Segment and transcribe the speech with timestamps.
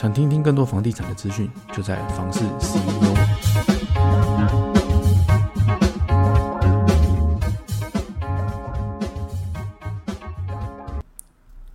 [0.00, 3.16] 想听听更多房地产的资讯，就在房事 CEO。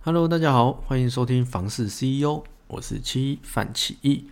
[0.00, 4.30] Hello，大家好，欢迎收听房事 CEO，我是七范启义。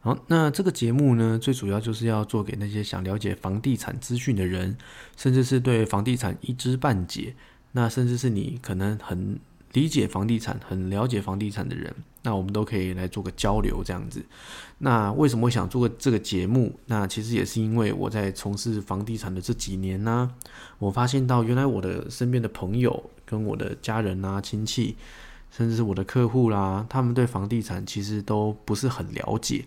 [0.00, 4.76] 好，那这个节目呢，最主要就是要做给那些想了解房地产资讯的人，
[5.16, 7.34] 甚至是对房地产一知半解，
[7.72, 9.38] 那甚至是你可能很
[9.72, 14.24] 理解房地产、很了解房地产的人，那我们都可以来做个交流这样子。
[14.78, 16.78] 那为什么会想做个这个节目？
[16.86, 20.32] 那其实也是因为我在从事房地产的这几年呢，
[20.78, 24.96] 我发现到原来我的身边的朋友、跟我的家人啊、亲戚，
[25.50, 29.64] 甚至是我的客户啦，他们对房地产其实都不是很了解。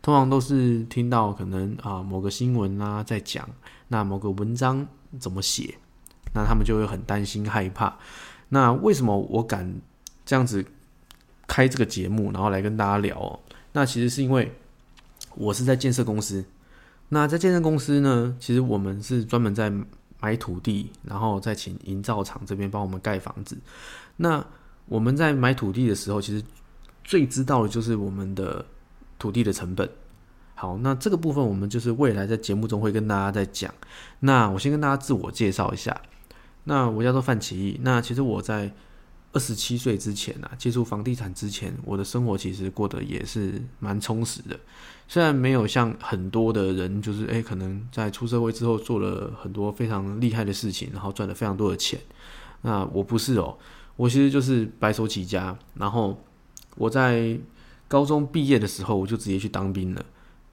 [0.00, 3.48] 通常都是听到可能啊某个新闻啊在讲，
[3.88, 4.86] 那某个文章
[5.20, 5.74] 怎么写，
[6.34, 7.96] 那他们就会很担心害怕。
[8.52, 9.80] 那为什么我敢
[10.26, 10.62] 这样子
[11.46, 13.40] 开这个节目，然后来跟大家聊？
[13.72, 14.52] 那其实是因为
[15.34, 16.44] 我是在建设公司。
[17.08, 19.72] 那在建设公司呢，其实我们是专门在
[20.20, 23.56] 买土地，然后再请营造厂这边帮我们盖房子。
[24.16, 24.44] 那
[24.86, 26.44] 我们在买土地的时候，其实
[27.02, 28.64] 最知道的就是我们的。
[29.18, 29.88] 土地的成本，
[30.56, 33.72] 好，那这个部分我们就是未来在节目中会跟大家在讲。
[34.18, 35.96] 那我先跟大家自我介绍一下，
[36.64, 37.80] 那我叫做范奇义。
[37.82, 38.72] 那其实我在
[39.32, 44.58] 二十七岁之前啊，接触房地产之前，我的生活其实过得也是蛮充实的。
[45.08, 52.00] 虽然没有像很多的人，就是诶，可能在出社会之后做了很多非常厉害的事情，然后赚了非常多的钱。
[52.62, 53.56] 那我不是哦，
[53.96, 56.22] 我其实就是白手起家，然后
[56.76, 57.38] 我在。
[57.88, 60.02] 高中毕业的时候，我就直接去当兵了。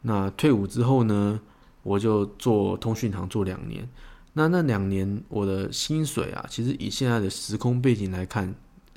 [0.01, 1.39] 那退伍之后呢，
[1.83, 3.87] 我就做通讯行做两年。
[4.33, 8.53] 那那两年我的薪水啊，其实以现在的时空背景来看，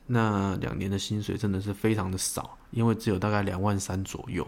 [0.06, 4.47] 那两年的薪水真的是非常的少，因为只有大概两万三左右。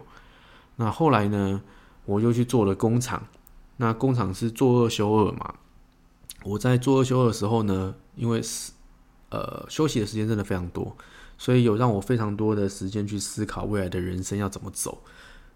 [0.77, 1.63] 那后来呢，
[2.05, 3.27] 我又去做了工厂。
[3.77, 5.55] 那工厂是做二休二嘛？
[6.45, 8.70] 我在做二休二的时候呢，因为是
[9.31, 10.97] 呃休息的时间真的非常多。
[11.37, 15.03] 所以有让我非常多的时间去思考未来的人生要怎么走。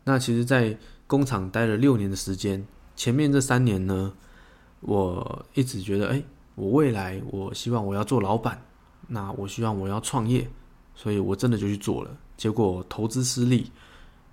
[0.02, 0.76] 那其实，在
[1.06, 2.66] 工厂待了六年的时间，
[2.96, 4.12] 前面这三年呢，
[4.80, 6.22] 我一直觉得，哎，
[6.54, 8.60] 我未来我希望我要做老板，
[9.06, 10.48] 那我希望我要创业，
[10.94, 12.16] 所以我真的就去做了。
[12.36, 13.70] 结果投资失利，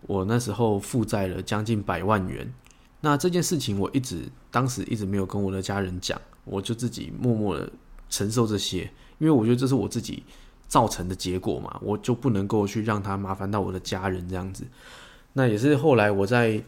[0.01, 2.53] 我那时候负债了将近百万元。
[3.01, 7.71] 那这件事情我一直当时一直没有跟我的家人讲，我就自己默默的
[8.09, 8.89] 承受这些，
[9.19, 10.23] 因为我觉得这是我自己。
[10.67, 14.65] 造成的结果嘛，我就不能够去让他麻烦到我的家人这样子。
[15.31, 16.59] 那也是后来我在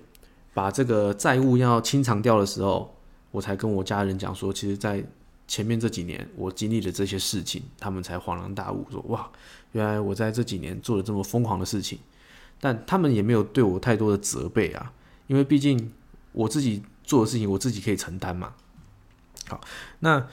[0.53, 2.95] 把这个债务要清偿掉的时候，
[3.31, 5.03] 我才跟我家人讲说，其实，在
[5.47, 9.29] 前面这几年我经历了这些事情，他们才恍然大悟，说哇，
[9.71, 11.99] 原来我在这几年做了这么疯狂的事情。
[12.59, 14.93] 但他们也没有对我太多的责备啊，
[15.27, 15.91] 因为毕竟
[16.31, 18.53] 我自己做的事情，我自己可以承担嘛。
[19.47, 19.61] 好，
[19.99, 20.27] 那。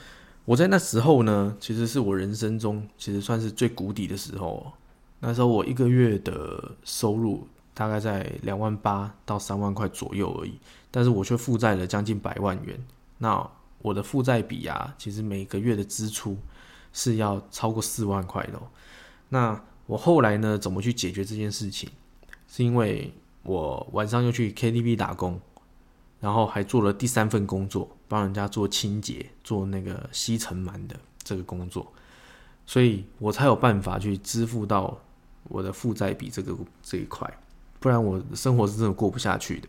[0.45, 4.71] 我在那时候呢，其实是我人生中其实算是最谷底的时候。
[5.19, 10.57] 那时候我一个月的收入大概在两万八到三万块左右而已，
[10.89, 12.83] 但是我却负债了将近百万元。
[13.19, 13.47] 那
[13.83, 16.35] 我的负债比啊，其实每个月的支出
[16.91, 18.59] 是要超过四万块的。
[19.29, 21.87] 那我后来呢，怎么去解决这件事情？
[22.47, 23.13] 是因为
[23.43, 25.39] 我晚上又去 KTV 打工。
[26.21, 31.93] 然后还做了第三份工作，帮人家做清洁，做那个吸尘螨的这个工作，
[32.65, 34.97] 所以我才有办法去支付到
[35.43, 37.31] 我的负债比这个这一块，
[37.85, 39.67] 不然我生活是真的过不下去的。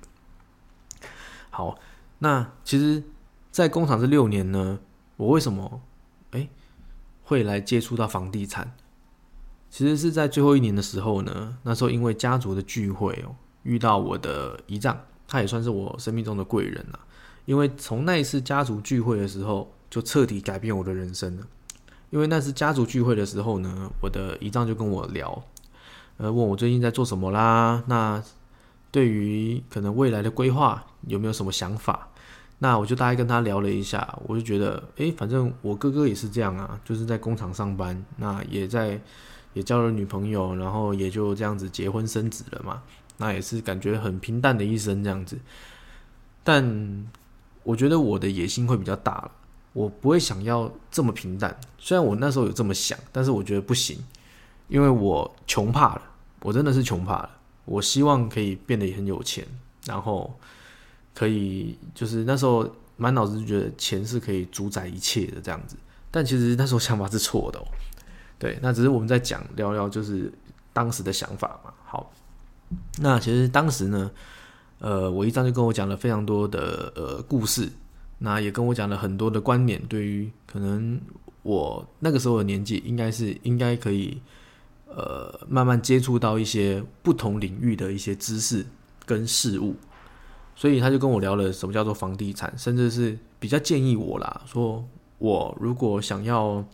[1.50, 1.78] 好，
[2.21, 3.03] 那其实，
[3.53, 4.78] 在工厂这六年呢，
[5.19, 5.82] 我为什么
[6.31, 6.49] 哎
[7.25, 8.75] 会来接触到房地产？
[9.69, 14.99] 其实是在最后一年的时候呢，那时候因为家族的聚会哦，遇到我的姨丈。
[15.28, 17.00] 他也算是我生命中的贵人了，
[17.44, 21.47] 因为从那一次家族聚会的时候，就彻底改变我的人生了。
[22.09, 25.44] 因为那次家族聚会的时候呢，我的姨丈就跟我聊，
[26.19, 28.23] 呃，问我最近在做什么啦，那
[28.91, 32.08] 对于可能未来的规划有没有什么想法？
[32.58, 38.99] 那我就大概跟他聊了一下，我就觉得，诶，反正我哥哥也是这样啊，就是在工厂上班，那也在
[39.52, 42.82] 也交了女朋友，然后也就这样子结婚生子了嘛。
[43.19, 45.38] 那也是感觉很平淡的一生这样子，
[46.43, 47.06] 但
[47.62, 49.31] 我觉得我的野心会比较大了，
[49.75, 51.55] 我不会想要这么平淡。
[51.79, 53.99] 虽然我那时候有这么想，但是我觉得不行，
[54.69, 56.03] 因为我穷怕了，
[56.41, 57.31] 我真的是穷怕了。
[57.65, 59.47] 我希望可以变得也很有钱，
[59.85, 60.33] 然后
[61.15, 65.77] 可以就是那时候满脑子就觉得钱是可以主宰一切的这样子。
[66.11, 67.65] 但其实那时候想法是错的哦。
[68.39, 70.33] 对，那只是我们在讲聊聊，就是
[70.73, 71.73] 当时的想法嘛。
[71.85, 72.13] 好。
[72.99, 74.11] 那其实当时呢，
[74.81, 77.71] 呃，我一张就跟我讲了非常多的呃故事，
[78.19, 81.01] 那也跟我讲了很多的观点，对于可能
[81.43, 84.21] 我那个时候的年纪，应该是应该可以
[84.96, 88.66] 呃慢慢接触到一些不同领域的一些知识
[89.04, 89.76] 跟事物，
[90.56, 94.84] 所以他就跟我聊了什么叫做房地产，甚至是比较建议我啦，说
[95.19, 96.64] 我如果想要。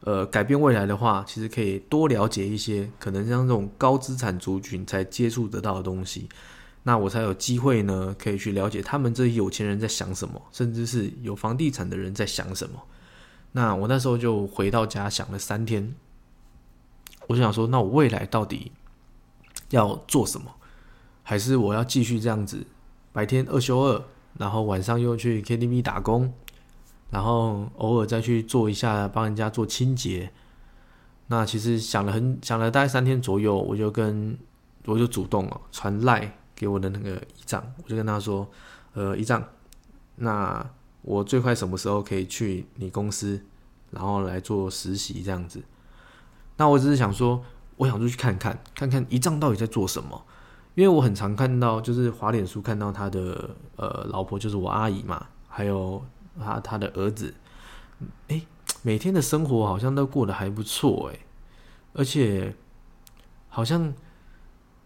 [0.00, 6.28] 呃，改变未来的话，其实可以多了解一些可能像这种高资产族群才接触得到的东西，
[6.84, 12.80] 那我才有机会呢，可以去了解他们这些有钱人在想什么，甚至是有房地产的人在想什么。
[13.52, 15.92] 那我那时候就回到家想了三天，
[17.26, 18.72] 我就想说，那我未来到底
[19.70, 20.50] 要做什么？
[21.22, 22.64] 还是我要继续这样子，
[23.12, 24.04] 白天二休二，
[24.38, 26.32] 然后晚上又去 KTV 打工？
[27.10, 30.32] 然后偶尔再去做一下，帮人家做清洁。
[31.28, 34.38] 那其实想了很想了大概三天左右，我就跟
[34.84, 38.48] 我就主动了传赖给我的那个姨丈，我就跟他说
[38.94, 39.42] ：“呃，姨丈，
[40.14, 40.64] 那
[41.02, 43.40] 我最快什么时候可以去你公司，
[43.90, 45.60] 然后来做实习这样子？”
[46.56, 47.42] 那我只是想说，
[47.76, 50.24] 我想出去看看，看看姨丈到底在做什么，
[50.74, 56.04] 因为我很常看到，就是华脸书看到他的呃老婆，就是我阿姨嘛，还有。
[56.38, 57.32] 他他的儿子，
[58.28, 58.42] 哎，
[58.82, 61.20] 每天的生活好像都过得还不错哎，
[61.94, 62.54] 而且
[63.48, 63.94] 好像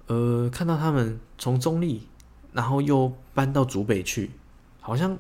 [0.07, 2.07] 呃看到他们从中立，
[2.53, 4.31] 然后又搬到竹北去，
[4.81, 5.19] 好像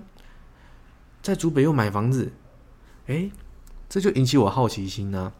[1.21, 2.31] 在竹北又买房子，
[3.09, 3.29] 哎，
[3.89, 5.33] 这就引起我好奇心啊！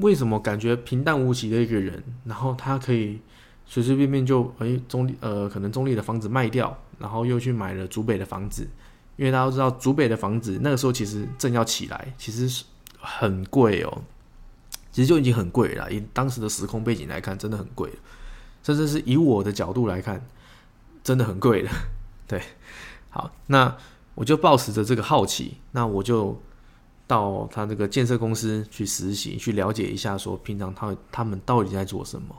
[0.00, 3.20] 为什么感觉平淡无奇的一个人，然后他可以
[3.66, 8.66] 随随便便就诶中立呃可能中立的房子卖掉，然后又去买了竹北的房子？
[9.16, 12.64] 因为大家都知道，竹北的房子那个时候其实正要起来，其实
[12.98, 14.02] 很贵哦。
[14.90, 17.90] 其实就已经很贵了，以当时的时空背景来看，真的很贵。
[18.62, 20.26] 甚至是以我的角度来看，
[21.04, 21.70] 真的很贵的。
[22.26, 22.42] 对，
[23.10, 23.76] 好，那
[24.14, 26.40] 我就抱持着这个好奇，那我就
[27.08, 32.36] 到他这个建设公司去实习，去了解一下，说平常他他们到底在做什么，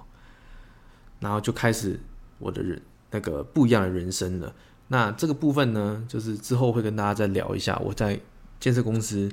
[1.19, 1.99] 然后就开始
[2.37, 2.81] 我的人
[3.11, 4.53] 那个不一样的人生了。
[4.87, 8.19] 那这个部分呢，就是之后会跟大家再聊一下我在
[8.59, 9.29] 建设公司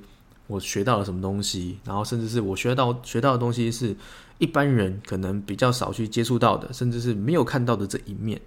[0.49, 3.97] 我学到了什么东西，然后甚至是我学到学到的东西是
[4.39, 8.41] 一般人可能比较少去接触到的，甚至是没有看到的这一面。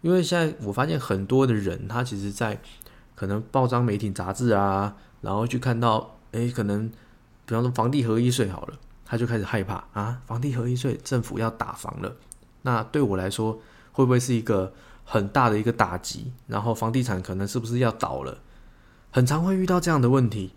[0.00, 2.60] 因为现在我发现很多的人，他其实在
[3.14, 6.88] 可能报章、媒体、杂志啊，然后去看到，诶，可能
[7.46, 12.14] 比方说房地合一税好了，他就开始害怕啊，房地合一税政府要打房了，
[12.62, 13.58] 那对我来说
[13.92, 14.72] 会不会是一个？
[15.06, 18.38] 很大的一个打击，然后房地产可能是不是要倒了？
[19.10, 20.54] 很常会遇到这样的问题，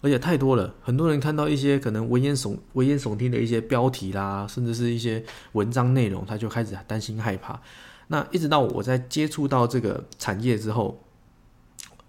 [0.00, 0.72] 而且太多了。
[0.80, 5.24] 很多人看到一些可能危言耸危言耸听的一些标题啦，甚至是一些
[5.54, 7.60] 文章内容，他就开始担心害怕。
[8.06, 11.02] 那一直到我在接触到这个产业之后，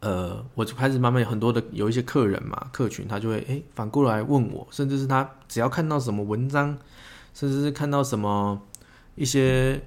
[0.01, 6.77] 呃，我就开始慢慢有很多的有一些客人嘛，客群他就会诶反过来问我，甚至是他只要看到什么文章，
[7.33, 8.62] 甚至是看到什么
[9.15, 9.81] 一些。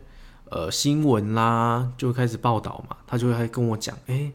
[0.50, 4.31] 呃，新闻啦，就开始报道嘛，他就会跟我讲，哎，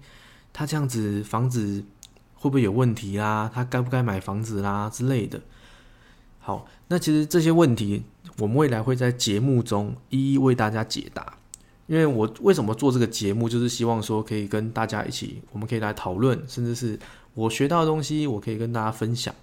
[0.52, 1.86] 他这样子房子
[2.34, 3.50] 会不会有问题啦？
[3.54, 5.40] 他该不该买房子啦之类的。
[6.40, 8.04] 好，那其实这些问题，
[8.40, 11.38] 我们未来会在节目中一一为大家解答。
[11.90, 16.98] 因为我为什么做这个节目，就是希望说可以跟大家一起，我们可以来讨论，甚至是
[17.34, 19.34] 我学到的东西，我可以跟大家分享，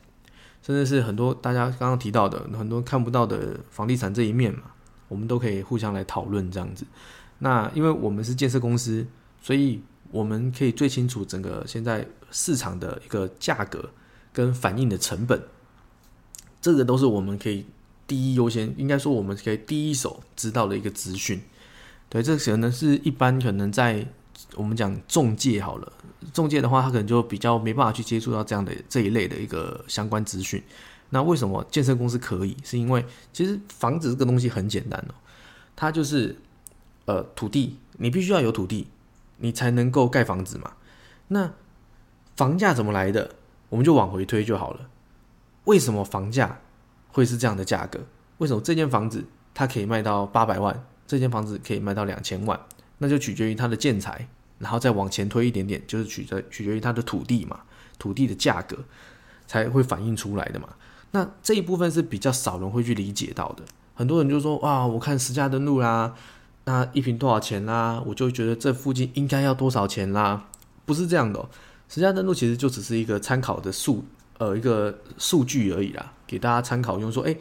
[0.62, 4.62] 甚至是很多大家刚刚提到的很多看不到的房地产这一面嘛。
[5.08, 6.86] 我们都可以互相来讨论这样子。
[7.40, 9.04] 那因为我们是建设公司，
[9.42, 9.80] 所以
[10.12, 13.90] 我们可以最清楚整个现在市场的一个价格
[14.32, 15.42] 跟反映的成本，
[16.60, 17.66] 这个都是我们可以
[18.06, 21.40] 第一优先，应该说我们可以第一手知道的一个资讯。
[22.08, 24.06] 对，这可能是一般可能在
[24.54, 25.92] 我们讲中介好了，
[26.32, 30.62] 中介的话，他可能就比较没办法去接触到这样的这一类的一个相关资讯。
[31.10, 32.56] 那为什么建设公司可以？
[32.64, 35.14] 是因为其实房子这个东西很简单哦，
[35.74, 36.36] 它就是
[37.04, 38.88] 呃土地，你必须要有土地，
[39.38, 40.72] 你才能够盖房子嘛。
[41.28, 41.52] 那
[42.36, 43.30] 房价怎么来的？
[43.68, 44.88] 我们就往回推就好了。
[45.64, 46.60] 为什么房价
[47.08, 48.00] 会是这样的价格？
[48.38, 52.58] 为什么这间房子它可以卖到八百万，这间房子可以卖到两千万？
[52.98, 54.26] 那就取决于它的建材，
[54.58, 57.60] 然后再往前推一点点，就是取决取决于它的土地嘛，
[57.98, 58.78] 土地的价格
[59.46, 60.68] 才会反映出来的嘛。
[61.10, 63.62] 那这一部分是比较少人会去理解到的，
[63.94, 66.14] 很多人就说哇，我看实价登录啦，
[66.64, 70.48] 那一平多少钱啦，我就觉得这附近应该要多少钱啦，
[70.84, 71.48] 不是这样的，
[71.88, 74.04] 实价登录其实就只是一个参考的数，
[74.38, 77.36] 呃，一个数据而已啦，给大家参考用，说哎，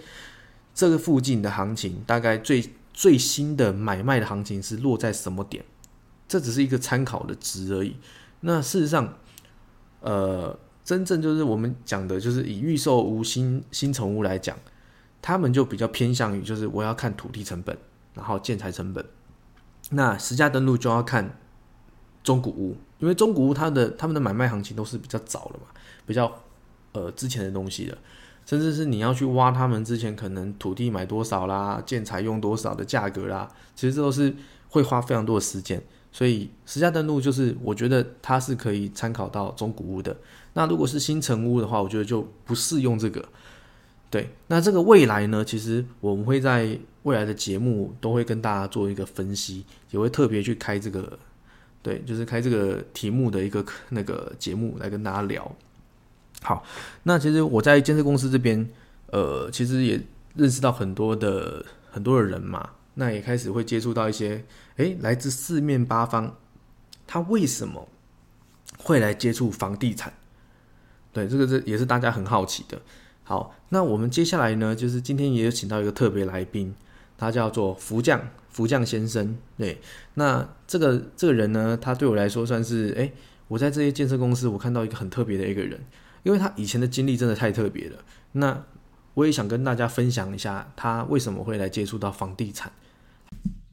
[0.73, 2.63] 这个附近的行情大概最
[2.95, 5.65] 最新的买卖的行情是落在什么点，
[6.29, 7.97] 这只是一个参考的值而已。
[8.39, 9.17] 那事实上，
[9.99, 14.57] 呃，真正就是我们讲的，就是以预售屋新新成屋来讲，
[15.21, 17.77] 他们就比较偏向于就是我要看土地成本，
[18.13, 19.05] 然后建材成本。
[19.89, 21.37] 那实价登录就要看
[22.23, 25.65] 中古屋，因为中古屋它的他们的买卖行情都是比较早的嘛，
[26.05, 26.31] 比较
[26.93, 27.97] 呃之前的东西的，
[28.45, 34.33] 甚至是你要去挖他们之前可能土地买多少啦，建材用多少的价格啦，其实这都是
[34.69, 40.15] 会花非常多的时间，所以实价登录就是我觉得它是可以参考到中古屋的。
[40.53, 43.23] 那如果是新城屋的话，我觉得就不适用这个。
[44.09, 51.17] 对，那这个未来呢，其实我们会在未来的节目都会跟大家做一个分析，也会特别去开这个，
[51.81, 55.53] 对，就是开这个题目的一个那个节目来跟大家聊。
[56.41, 56.63] 好，
[57.03, 58.69] 那其实我在建设公司这边，
[59.07, 59.99] 呃，其实也
[60.35, 64.43] 认识到很多的很多的人嘛，那也开始会接触到一些，
[64.75, 66.35] 诶，来自四面八方，
[67.07, 67.87] 他为什么
[68.77, 70.13] 会来接触房地产？
[71.11, 72.79] 对，这个是也是大家很好奇的。
[73.23, 76.75] 好，那我们接下来呢，就是今天也有请到一个特别来宾，
[77.17, 79.35] 他叫做福将福将先生。
[79.57, 79.81] 对，
[80.13, 83.13] 那这个这个人呢，他对我来说算是，诶，
[83.47, 85.79] 我在这些建设公司，我看到一个很特别的一个人。
[86.25, 87.99] 因为他以前的经历真的太特别了，
[88.31, 88.65] 那
[89.13, 92.71] 我也想跟大家分享一下他为什么会来接触到房地产。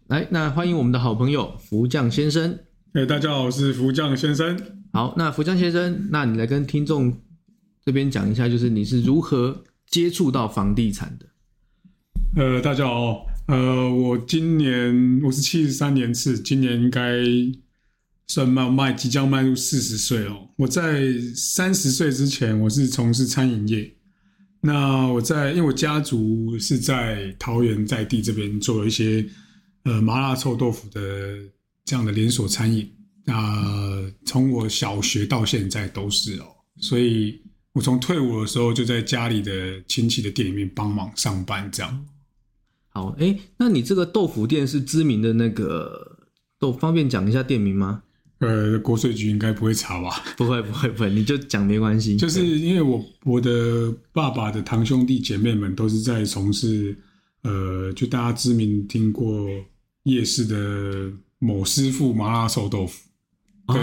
[0.08, 2.58] 来，那欢迎我们的好朋友福将先生。
[2.92, 4.54] 哎，大家好，我是福将先生。
[4.92, 7.18] 好，那福将先生，那你来跟听众
[7.82, 11.26] 这边讲一下，就是你是如何接触到房地产的？
[12.36, 17.00] 呃，大家好，呃，我今年我是七十三年次，今年应该。
[18.34, 20.48] 算迈迈即将迈入四十岁哦。
[20.56, 23.94] 我在三十岁之前，我是从事餐饮业。
[24.62, 29.28] 那我在，因为我家族是在桃园在地这边做了一些
[29.82, 31.00] 呃麻辣臭豆腐的
[31.84, 32.90] 这样的连锁餐饮。
[33.26, 36.46] 那从我小学到现在都是哦，
[36.78, 37.38] 所以
[37.74, 39.52] 我从退伍的时候就在家里的
[39.86, 42.06] 亲戚的店里面帮忙上班这样。
[42.88, 46.16] 好，哎，那你这个豆腐店是知名的那个，
[46.58, 48.04] 豆方便讲一下店名吗？
[48.42, 50.20] 呃，国税局应该不会查吧？
[50.36, 52.16] 不会，不会，不会，你就讲没关系。
[52.16, 56.98] 就是因为我我的爸爸的堂兄弟姐妹们都是在从事，
[57.44, 59.48] 呃，就大家知名听过
[60.02, 63.08] 夜市的某师傅麻辣臭豆腐，
[63.68, 63.80] 跟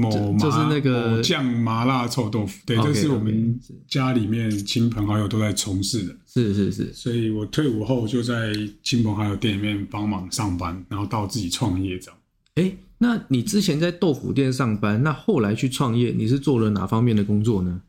[0.00, 6.16] 某就是那个酱麻辣臭豆腐，对，这是我们家里面亲朋好友都在从事的。
[6.26, 12.18] 是是是，所以我退伍后就在亲朋好友店里面帮忙上班，然后到自己创业这样。
[12.54, 12.74] 哎。
[13.02, 17.82] 那你之前在豆腐店上班，那后来去创业，你是做了哪方面的工作呢？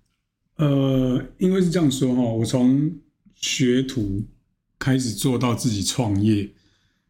[0.56, 2.92] 呃，因为是这样说哈，我从
[3.36, 4.26] 学徒
[4.80, 6.50] 开始做到自己创业，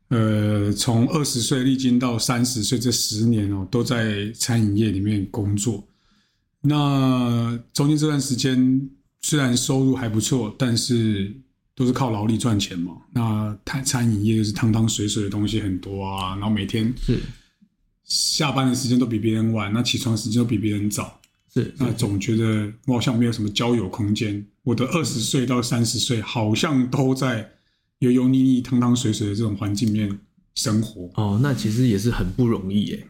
[0.09, 5.81] 呃，从二十岁历经到三十岁这十年哦，都在餐饮业里面工作。
[6.59, 8.89] 那中间这段时间
[9.21, 11.33] 虽然收入还不错，但是
[11.73, 12.97] 都是靠劳力赚钱嘛。
[13.13, 17.17] 那餐餐饮业就是汤汤水水的东西很多啊，然后每天是。
[18.05, 21.19] 下班的时间都比别人晚，那起床时间都比别人早，
[21.53, 24.45] 是那总觉得我好像没有什么交友空间。
[24.63, 27.49] 我的二十岁到三十岁好像都在
[27.99, 30.19] 油油腻腻、汤汤水水的这种环境里面
[30.55, 31.09] 生活。
[31.15, 33.07] 哦，那其实也是很不容易耶。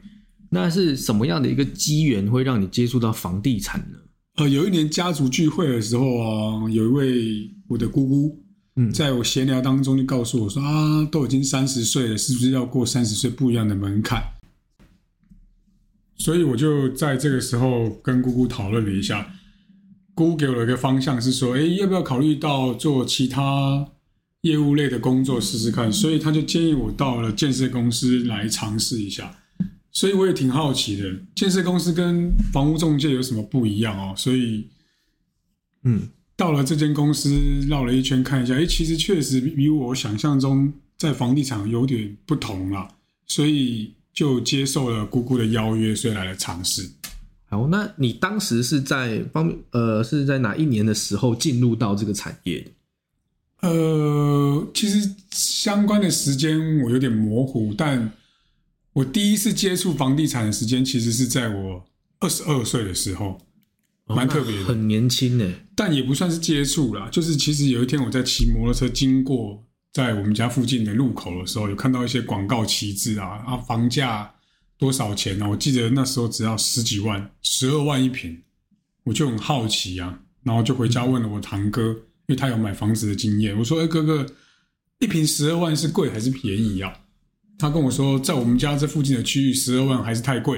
[0.49, 3.97] 那是什么样的一个机缘会让你接触到房地产呢？
[4.35, 8.43] 呃，有一年家族聚会的时候啊，有一位我的姑姑，
[8.75, 14.23] 嗯，在我闲聊当中就告诉我说啊，都已经三十岁了，是不是要过三十岁不一样的门槛？
[16.15, 19.33] 所以我就在这个时候跟姑姑讨论了一下，
[20.13, 23.87] 姑姑给我了一个方向，是说，哎，要不要考虑到做其他
[24.41, 25.91] 业务类的工作试试看？
[25.91, 29.39] 所以他就建议我到了建设公司来尝试一下。
[29.91, 34.13] 所以我也挺好奇的，建设公司跟房屋中介有什么不一样哦？
[34.15, 34.67] 所以，
[35.83, 37.29] 嗯，到了这间公司
[37.67, 42.87] 绕了一圈看一下，哎，其实确实比我想象中在房地产有点不同了，
[43.25, 43.93] 所以。
[44.13, 46.87] 就接受了姑姑的邀约，所以来了尝试。
[47.45, 52.65] 好，那你当时是在方呃是在哪一年的时候进入到这个产业？
[53.61, 58.11] 呃，其实相关的时间我有点模糊，但
[58.93, 61.85] 我第一次接触房地产的时间，其实是在我
[62.19, 63.39] 二十二岁的时候，
[64.05, 69.63] 蛮特别的，很年轻呢，但也不算是接触啦，就是其实有一天我在骑摩托车经过。
[69.93, 74.33] 在我们家附近的路口的时候，有看到一些广告旗帜啊啊，房价
[74.77, 75.47] 多少钱呢？
[75.47, 78.41] 我记得那时候只要十几万，十二万一平，
[79.03, 83.55] 我就很好奇啊，然后就回家问了我堂哥，因为他有买房子的经验。
[83.55, 84.25] 我说：“哎，哥哥，
[84.97, 86.91] 一平十二万是贵还是便宜啊？
[87.59, 90.57] 他跟我说，在我们家这附近的区域，十二万还是太贵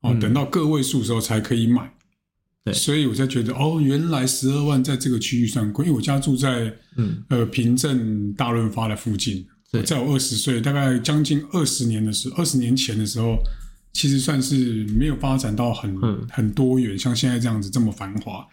[0.00, 1.94] 哦，嗯等到个位数的时候才可以买。
[2.64, 9.46] 对所以我才觉得哦，原来十二万在这个区域算贵，因为我家住在嗯，呃平镇大润发的附近。
[9.72, 13.36] 我在我二十岁，大概将近二十年的时候，二十年前的时候，
[13.92, 18.46] 其实算是没有发展到很、嗯很多元，像现在这样子这么繁华。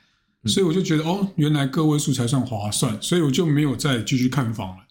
[0.45, 4.83] 所以我就觉得哦，原来个位数才算划算，所以我就没有再继续看房了。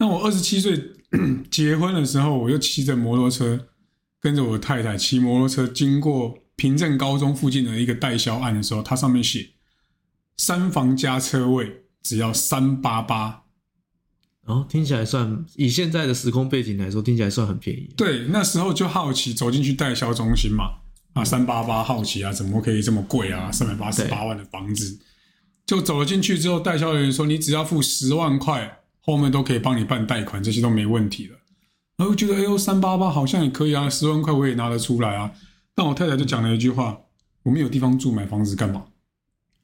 [0.00, 0.78] 那我二十七岁
[1.50, 3.66] 结婚的时候，我又骑着摩托车
[4.20, 9.50] 跟着我太太骑摩托车经过平镇高中附近的一个代销案的时候，它上面写
[10.36, 13.44] 三房加车位只要三八八。
[14.44, 17.88] 然后听起来算以现在的时空背景来说，听起来算很便宜。
[17.96, 20.80] 对，那时候就好奇走进去代销中心嘛，
[21.12, 23.52] 啊，三八八好奇啊，怎么可以这么贵啊？
[23.52, 24.98] 三百八十八万的房子，
[25.64, 31.36] 就走了进去之后，代销人员说你只要付十万块，后面都可以帮你办贷款，这些都没问题了。
[31.98, 35.30] 然后觉得哎呦，三八八好像也可以啊，十万块我也拿得出来啊。
[35.78, 37.00] 但我太太就讲了一句话：
[37.44, 38.84] 我们有地方住，买房子干嘛？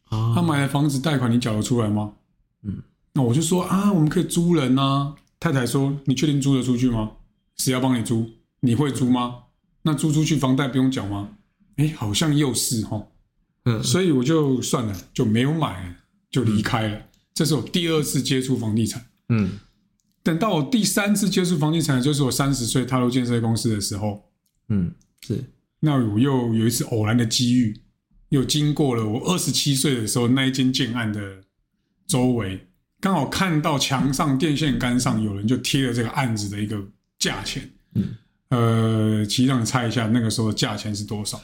[0.05, 2.13] 啊他买了房子贷款，你缴得出来吗？
[2.63, 2.81] 嗯，
[3.15, 5.17] 那我就说啊，我们可以租人啊。
[5.41, 7.11] 太太说，你确定租得出去吗？
[7.57, 8.31] 谁要帮你租？
[8.61, 9.39] 你会租吗？
[9.83, 11.31] 那租出去房贷不用缴吗？
[11.79, 13.09] 哎，好像又是哈，
[13.65, 15.97] 嗯，所以我就算了，就没有买，
[16.31, 17.01] 就离开了。
[17.35, 19.05] 这是我第二次接触房地产。
[19.31, 19.59] 嗯
[20.23, 24.23] 等到我第三次接触房地产，就是我三十岁踏入建设公司的时候，
[24.69, 25.45] 嗯是
[25.85, 27.79] 那我又有一次偶然的机遇，
[28.31, 31.43] 又经过了我二十七岁的时候那一间建案的
[32.07, 32.67] 周围，
[33.01, 36.83] 刚好看到墙上电线杆上有人就贴了这个案子的一个
[37.19, 37.71] 价钱。
[37.95, 38.17] 嗯，
[38.49, 41.41] 呃，其实让你猜一下，那个时候的价钱是多少？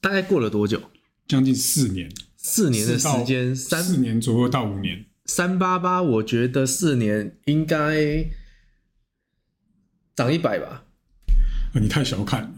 [0.00, 0.80] 大概过了多久？
[1.26, 5.06] 将近四年，四年的时间，三四年左右到五年。
[5.24, 8.30] 三八八，我觉得四年应该
[10.14, 10.84] 涨一百吧。
[11.74, 12.50] 呃你太小看了。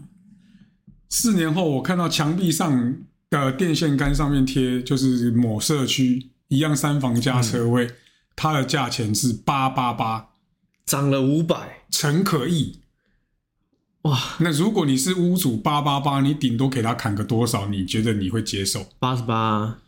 [1.09, 2.95] 四年后，我看到墙壁上
[3.29, 7.89] 的电线杆上面贴，就是某社区一样三房加车位，
[8.35, 10.29] 它的价钱是八八八，
[10.85, 12.79] 涨了五百，诚可意。
[14.03, 17.67] 哇，那如果你是屋主八八八，你顶多给他砍个多少？
[17.67, 18.85] 你觉得你会接受？
[18.99, 19.79] 八十八，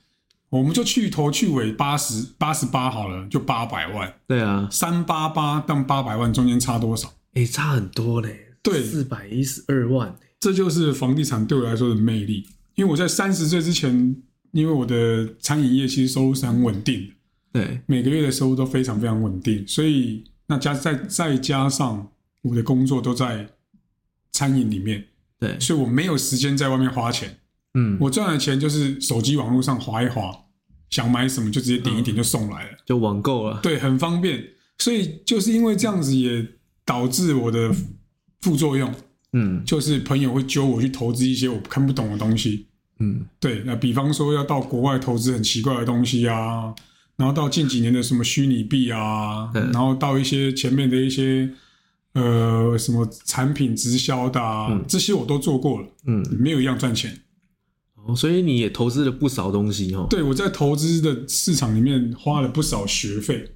[0.49, 4.13] 我们就去头去尾八十八十八好了，就八百万。
[4.27, 7.13] 对啊，三八八到八百万中间差多少？
[7.35, 12.45] 哎、差很多嘞，对四百一十二万，这就是房地产对我来说的魅力。
[12.75, 14.15] 因为我在三十岁之前，
[14.51, 17.13] 因为我的餐饮业其实收入是很稳定的，
[17.53, 23.47] 对，每个月的收入都非常非常稳定，所以那加再再加上我的工作都在
[24.31, 25.05] 餐饮里面，
[25.39, 27.37] 对，所以我没有时间在外面花钱。
[27.73, 30.33] 嗯，我赚的钱就是手机网络上划一划，
[30.89, 34.43] 想买什么就直接点一点就送来了，就网购了，对，很方便。
[34.79, 36.45] 所以就是因为这样子，也
[36.83, 37.71] 导致我的
[38.41, 38.91] 副作用，
[39.33, 42.67] 嗯就是朋友会揪我去投资一些我看不懂的东西。
[42.99, 46.73] 嗯，对，那比方说要到国外投资很奇怪的东西啊，
[47.15, 51.49] 然后到近几年的什么虚拟币啊，嗯然后到一些前面的一些
[52.13, 57.21] 呃什么产品直销的啊，嗯这些我都做过了，嗯，没有一样赚钱。
[57.95, 60.07] 哦，所以你也投资了不少东西哦。
[60.09, 63.53] 对我在投资的市场里面花了不少学费，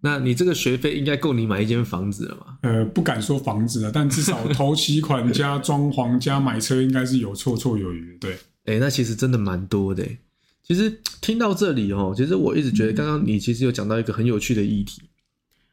[0.00, 2.58] 那你这个学费应该够你买一间房子了吧？
[2.62, 8.16] 呃，不敢说房子了，但至少头期款加装潢加买车应该是有绰绰有余。
[8.18, 10.18] 对，哎、那其实真的蛮多的欸。
[10.62, 15.00] 其实听到这里哦，其实我一直觉得，刚刚你其实有讲到一个很有趣的议题，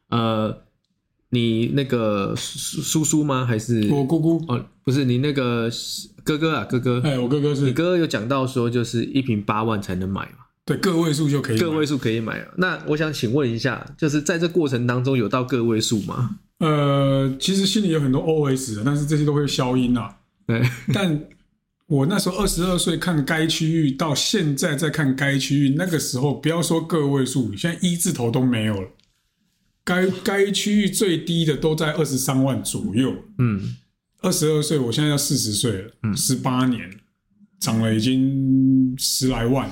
[0.08, 0.62] 呃，
[1.28, 3.44] 你那个叔叔叔吗？
[3.44, 5.70] 还是我姑姑，哦，不是你那个
[6.24, 12.48] 哥哥啊，哥哥，哎，我哥哥是你是哥哥有讲到说，就是一平八万才能买嘛，对个位数就可以买，个位数可以买啊。
[12.58, 16.40] 那我想请问一下，就是在这过程当中有到个位数吗？
[16.58, 20.16] 呃，其实心里有很多 OS 的，但是这些都会消音啊。
[20.44, 20.60] 对，
[20.92, 21.22] 但
[21.86, 28.88] 我那时候二十二岁看该区域，到现在再看该区域，那个时候不要说个位数，现在一字头都没有了。
[29.84, 33.14] 该该区域最低的都在二十三万左右。
[33.38, 33.76] 嗯，
[34.20, 36.90] 二十二岁，我现在要四十岁了，十八年，
[37.60, 39.70] 涨了已经十来万。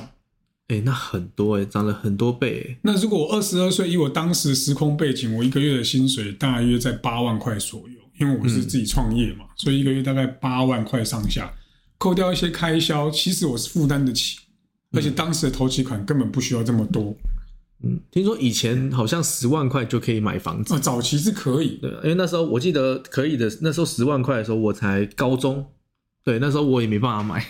[0.69, 11.53] 哎、那很多哎、涨了很多倍哎、那如果我二十二岁，以我当时时空背景，我一个月的薪水大约在八万块左右，因为我是自己创业嘛，所以一个月大概八万块上下，
[11.99, 14.39] 扣掉一些开销，其实我是负担得起，
[14.93, 17.15] 而且当时的头期款根本不需要这么多，
[17.83, 20.73] 嗯，听说以前好像十万块就可以买房子。
[20.73, 25.67] 啊，早期是可以，对，因为那时候我记得可以的，那时候十万块的时候我才高中，
[26.25, 27.45] 对，那时候我也没办法买，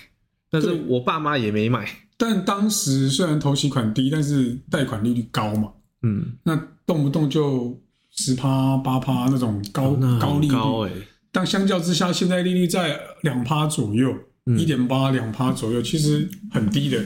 [0.50, 5.72] 但是我爸妈也没买，但当时虽然头期款低，但是贷款利率高嘛，
[6.02, 7.80] 嗯，那动不动就
[8.12, 14.14] 十趴八趴那种高、哦那很高利率，但相较之下，现在利率在两趴左右，
[14.46, 17.04] 嗯一点八两趴左右，其实很低的。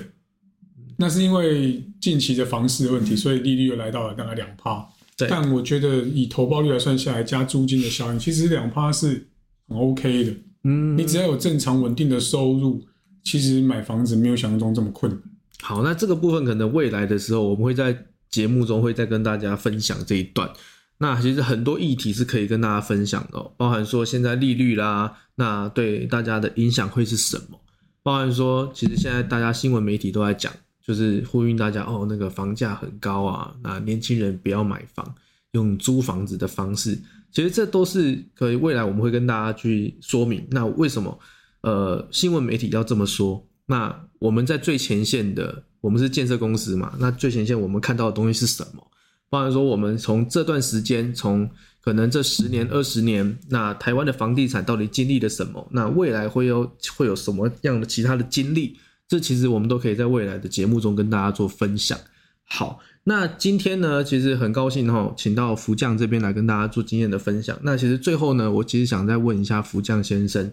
[0.99, 4.87] 那是因为近期的房市的问题，所以利率又来到了大概两趴。
[5.29, 9.29] 但我觉得以投报率来算下来，加租金的效应，其实两趴是
[9.69, 10.33] 很 OK 的。
[10.65, 12.85] 嗯，你只要有正常稳定的收入，
[13.29, 15.21] 其实买房子没有想象中这么困难。
[15.61, 20.51] 好，那这个部分可能未来的时候，我们会在节目中会再跟大家分享这一段。
[20.97, 27.61] 那其实很多议题是可以跟大家分享的、包含说现在利率啦，那对大家的影响会是什么？
[28.03, 30.51] 包含说，其实现在大家新闻媒体都在讲，
[30.83, 35.15] 就是呼吁大家哦，那个房价很高啊，那年轻人不要买房，
[35.53, 36.99] 用租房子的方式，
[37.31, 40.47] 其实这都是可以未来我们会跟大家去说明。
[40.51, 41.19] 那为什么
[41.63, 43.47] 呃新闻媒体要这么说？
[43.67, 48.83] 那我们在最前线的，我们是建设公司嘛，那最前线我们看到的东西是什么？
[49.31, 51.49] 包含说我们从这段时间，从
[51.83, 55.69] 可能这十年、二十年，那台湾的房地产到底经历了什么？
[55.71, 58.79] 那未来会有会有什么样的其他的经历？
[59.07, 61.99] 这其实我们都可以在未来的节目中跟大家做分享。
[62.45, 67.59] 好，那今天呢，其实很高兴哈，请到福将这边来跟大家做经验的分享。
[67.63, 70.51] 那其实最后呢，我其实想再问一下福将先生，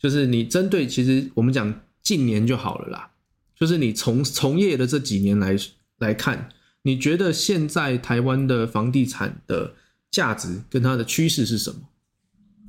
[0.00, 3.10] 就是你针对其实我们讲近年就好了啦，
[3.54, 5.54] 就是你从从业的这几年来
[5.98, 6.48] 来看，
[6.82, 9.74] 你觉得现在台湾的房地产的
[10.10, 11.80] 价值跟它的趋势是什么？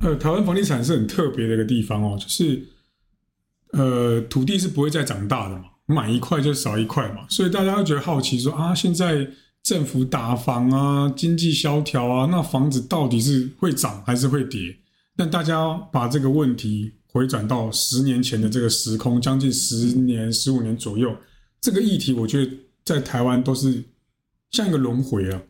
[0.00, 2.62] 呃，台湾房地产是很特别的一个地方哦，就是
[3.72, 9.30] 呃，土地是不会再长大的嘛，买一块就少一块嘛，所以大家会觉得好奇说啊，现在
[9.62, 14.76] 政府打房啊，经济萧条啊，那房子到底是会涨还是会跌？
[15.16, 21.14] 那大家把这个问题回转到十年前的这个时空，将近十年、十五年左右，
[21.60, 22.52] 这个议题我觉得
[22.84, 23.84] 在台湾都是
[24.50, 25.42] 像一个轮回啊。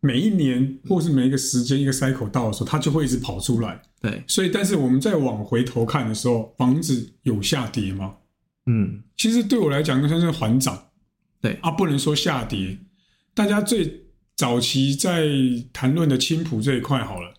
[0.00, 3.80] 每一年或是每一个时间一个 cycle 到的时候，它就会一直跑出来。
[4.00, 8.16] 对，所以，但是我们再往回头看的时候，房子有下跌吗？
[8.66, 10.88] 嗯，其实对我来讲，算是缓涨。
[11.40, 12.76] 对啊，不能说下跌。
[13.32, 15.28] 大家最早期在
[15.72, 17.34] 谈论的青浦这一块好了，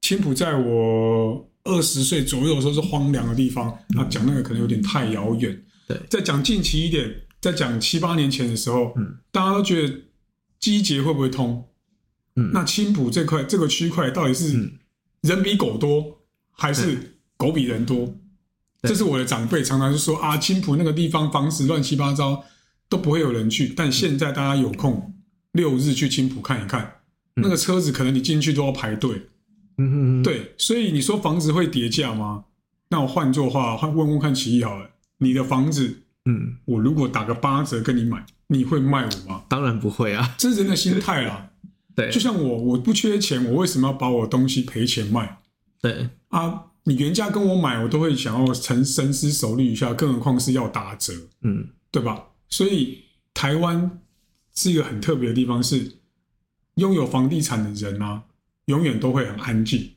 [0.00, 5.62] 青浦在我二十岁左右的时候是荒凉的地方，啊，讲那个可能有点太遥远。
[5.86, 9.94] 对再讲近期一点，再讲七八年前的时候，嗯，大家都觉得
[10.58, 11.64] 基捷会不会通？
[12.36, 14.72] 嗯那青浦这块这个区块到底是嗯
[15.22, 16.20] 人比狗多，
[16.52, 18.06] 还是狗比人多？
[18.80, 22.44] 对这是我的长辈常常就说啊，青浦那个地方房子乱七八糟，
[22.88, 23.72] 都不会有人去。
[23.76, 25.14] 但现在大家有空
[25.52, 26.84] 六日去青浦看一看，
[27.36, 29.28] 嗯那个车子可能你进去都要排队。
[29.78, 32.44] 嗯哼哼，对，所以你说房子会跌价吗？
[32.90, 39.44] 那我换作话，换问问看奇艺好了，你的房子，嗯，我如果打个八折跟你买，你会卖我吗？
[39.48, 41.50] 当然不会啊，这是人的心态啦。
[41.96, 45.38] 对就，像我，我不缺钱，我为什么要把我东西赔钱卖
[45.80, 46.66] 对，啊？
[46.84, 51.12] 你原价跟我买，我都会想要沉深思熟虑一下，更何况是要打折，
[51.42, 52.28] 嗯，对吧？
[52.48, 54.00] 所以台湾
[54.54, 55.98] 是一个很特别的地方，是
[56.76, 58.22] 拥有房地产的人啊，
[58.68, 59.90] 永远都会很安静。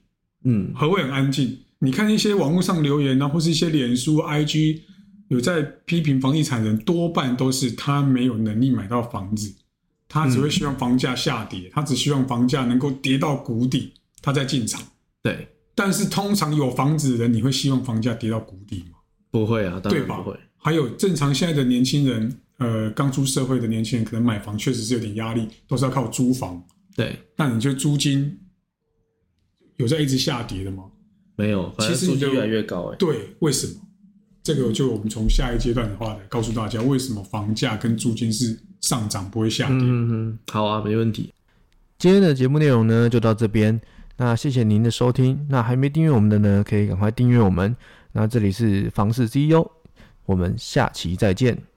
[0.44, 1.60] 嗯，何谓很安静？
[1.80, 4.82] 你看一些网络上留言啊，或是一些脸书、IG
[5.30, 9.54] 有在批评房地产人，多半都是他没有能力买到房子，
[10.10, 14.82] 他只会希望房价下跌，他只希望房价能够跌到谷底，他再进场。
[15.22, 18.98] 对，但是通常有房子的人，你会希望房价跌到谷底吗？
[19.30, 20.40] 不会啊，当对吧然不会，？
[20.58, 26.64] 还有正常现在的年轻人，呃，刚出社会的年轻人，可能买房确实是有点压力，都是要靠租房。
[26.96, 28.38] 对，那你觉得租金
[29.82, 30.86] 有在一直下跌的吗？
[31.36, 33.74] 没有，反正数据越来越高，哎，对，为什么？
[34.44, 39.78] 这个就我们从下一阶段的话来告诉大家，为什么房价跟租金是上涨不会下跌。
[39.78, 41.32] 嗯嗯嗯，好啊，没问题。
[41.98, 43.80] 今天的节目内容呢就到这边，
[44.18, 45.46] 那谢谢您的收听。
[45.50, 47.76] 那还没订阅我们的呢，可以赶快订阅我们。
[48.12, 49.66] 那这里是房市 CEO，
[50.26, 51.71] 我们下期再见。